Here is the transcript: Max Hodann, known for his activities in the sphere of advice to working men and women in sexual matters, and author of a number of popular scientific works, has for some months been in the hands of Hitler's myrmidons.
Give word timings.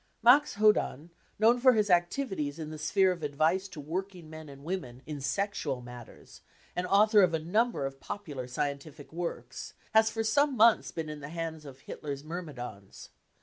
Max 0.23 0.55
Hodann, 0.55 1.11
known 1.37 1.59
for 1.59 1.73
his 1.73 1.91
activities 1.91 2.57
in 2.57 2.71
the 2.71 2.79
sphere 2.79 3.11
of 3.11 3.21
advice 3.21 3.67
to 3.67 3.79
working 3.79 4.31
men 4.31 4.49
and 4.49 4.63
women 4.63 5.03
in 5.05 5.21
sexual 5.21 5.79
matters, 5.79 6.41
and 6.75 6.87
author 6.87 7.21
of 7.21 7.35
a 7.35 7.39
number 7.39 7.85
of 7.85 7.99
popular 7.99 8.47
scientific 8.47 9.13
works, 9.13 9.75
has 9.93 10.09
for 10.09 10.23
some 10.23 10.57
months 10.57 10.89
been 10.89 11.07
in 11.07 11.19
the 11.19 11.29
hands 11.29 11.65
of 11.65 11.81
Hitler's 11.81 12.23
myrmidons. 12.23 13.09